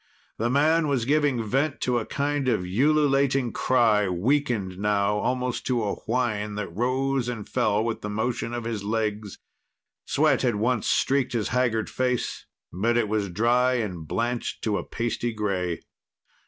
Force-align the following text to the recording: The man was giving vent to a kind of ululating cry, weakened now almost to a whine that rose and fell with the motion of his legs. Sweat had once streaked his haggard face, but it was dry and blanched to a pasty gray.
The 0.39 0.49
man 0.49 0.87
was 0.87 1.05
giving 1.05 1.43
vent 1.47 1.79
to 1.81 1.99
a 1.99 2.07
kind 2.07 2.47
of 2.47 2.63
ululating 2.65 3.53
cry, 3.53 4.09
weakened 4.09 4.79
now 4.79 5.17
almost 5.19 5.67
to 5.67 5.83
a 5.83 5.93
whine 6.07 6.55
that 6.55 6.75
rose 6.75 7.29
and 7.29 7.47
fell 7.47 7.85
with 7.85 8.01
the 8.01 8.09
motion 8.09 8.51
of 8.51 8.63
his 8.63 8.83
legs. 8.83 9.37
Sweat 10.05 10.41
had 10.41 10.55
once 10.55 10.87
streaked 10.87 11.33
his 11.33 11.49
haggard 11.49 11.87
face, 11.87 12.47
but 12.73 12.97
it 12.97 13.09
was 13.09 13.29
dry 13.29 13.75
and 13.75 14.07
blanched 14.07 14.63
to 14.63 14.79
a 14.79 14.83
pasty 14.83 15.31
gray. 15.31 15.81